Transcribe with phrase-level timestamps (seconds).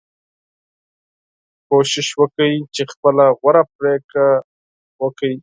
[1.69, 4.27] کوشش وکړئ چې خپله غوره پریکړه
[5.03, 5.35] وکړئ.